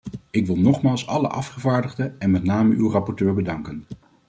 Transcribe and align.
Ik 0.29 0.45
wil 0.45 0.55
nogmaals 0.55 1.07
alle 1.07 1.27
afgevaardigden 1.27 2.15
en 2.19 2.31
met 2.31 2.43
name 2.43 2.75
uw 2.75 2.89
rapporteur 2.91 3.33
bedanken. 3.33 3.85